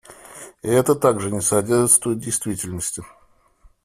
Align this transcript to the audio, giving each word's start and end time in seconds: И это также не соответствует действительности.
И 0.63 0.67
это 0.67 0.95
также 0.95 1.29
не 1.29 1.41
соответствует 1.41 2.17
действительности. 2.17 3.03